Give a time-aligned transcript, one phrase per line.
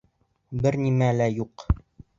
[0.63, 1.69] Бер нәмәлә юҡ!